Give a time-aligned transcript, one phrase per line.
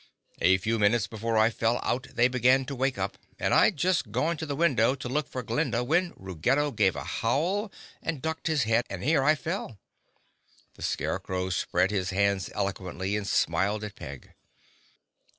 [0.41, 4.09] "A few minutes before I fell out they began to wake up and I'd just
[4.11, 8.47] gone to the window to look for Glinda when Ruggedo gave a howl and ducked
[8.47, 9.77] his head and here I fell."
[10.73, 14.33] The Scarecrow spread his hands eloquently and smiled at Peg.